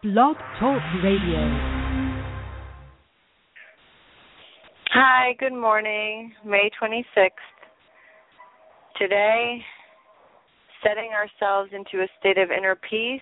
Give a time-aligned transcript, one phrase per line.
[0.00, 1.42] Blog Talk Radio.
[4.92, 6.32] Hi, good morning.
[6.46, 7.30] May 26th.
[8.96, 9.58] Today,
[10.84, 13.20] setting ourselves into a state of inner peace,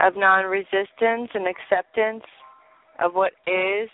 [0.00, 2.24] of non resistance and acceptance
[2.98, 3.90] of what is,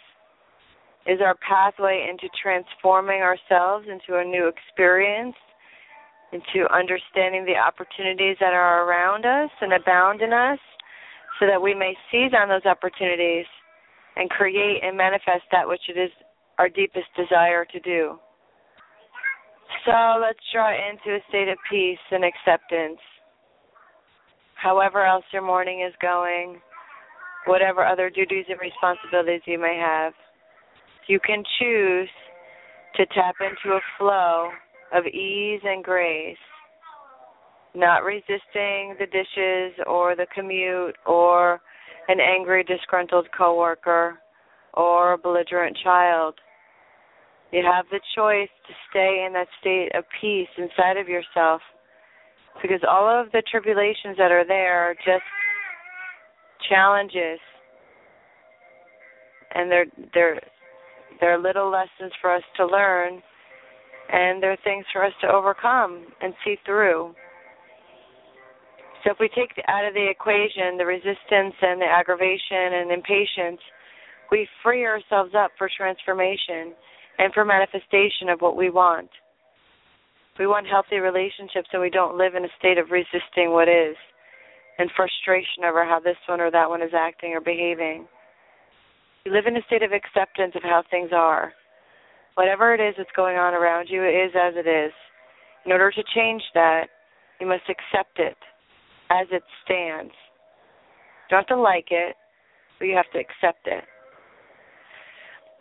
[1.08, 5.34] is our pathway into transforming ourselves into a new experience,
[6.32, 10.60] into understanding the opportunities that are around us and abound in us,
[11.42, 13.46] so that we may seize on those opportunities
[14.14, 16.10] and create and manifest that which it is
[16.58, 18.16] our deepest desire to do.
[19.84, 23.00] So let's draw into a state of peace and acceptance.
[24.54, 26.60] However, else your morning is going,
[27.46, 30.12] whatever other duties and responsibilities you may have,
[31.08, 32.08] you can choose
[32.94, 34.50] to tap into a flow
[34.94, 36.36] of ease and grace,
[37.74, 41.60] not resisting the dishes or the commute or
[42.08, 44.18] an angry, disgruntled coworker
[44.74, 46.34] or a belligerent child.
[47.52, 51.60] You have the choice to stay in that state of peace inside of yourself
[52.60, 55.24] because all of the tribulations that are there are just
[56.68, 57.38] challenges
[59.54, 60.40] and they're they're
[61.20, 63.22] they're little lessons for us to learn
[64.10, 67.14] and they're things for us to overcome and see through.
[69.04, 73.60] So if we take out of the equation the resistance and the aggravation and impatience,
[74.30, 76.74] we free ourselves up for transformation
[77.18, 79.10] and for manifestation of what we want.
[80.38, 83.96] We want healthy relationships and we don't live in a state of resisting what is
[84.78, 88.06] and frustration over how this one or that one is acting or behaving.
[89.26, 91.52] You live in a state of acceptance of how things are.
[92.34, 94.92] Whatever it is that's going on around you is as it is.
[95.66, 96.86] In order to change that,
[97.40, 98.36] you must accept it
[99.12, 100.12] as it stands.
[101.28, 102.16] You don't have to like it,
[102.78, 103.84] but you have to accept it.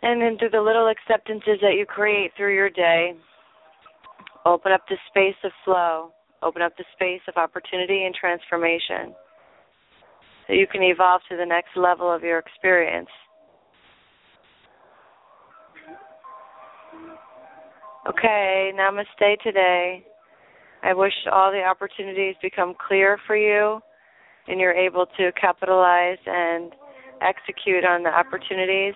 [0.02, 3.12] And then through the little acceptances that you create through your day,
[4.44, 6.10] open up the space of flow,
[6.42, 9.14] open up the space of opportunity and transformation
[10.46, 13.08] so you can evolve to the next level of your experience.
[18.08, 20.04] Okay, namaste today.
[20.82, 23.80] I wish all the opportunities become clear for you
[24.48, 26.72] and you're able to capitalize and
[27.20, 28.94] execute on the opportunities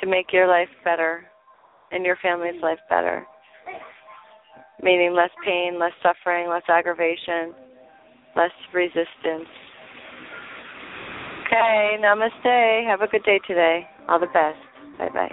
[0.00, 1.24] to make your life better
[1.90, 3.26] and your family's life better.
[4.82, 7.54] Meaning less pain, less suffering, less aggravation,
[8.36, 9.48] less resistance.
[11.46, 12.86] Okay, namaste.
[12.86, 13.86] Have a good day today.
[14.08, 14.58] All the best.
[14.98, 15.32] Bye bye.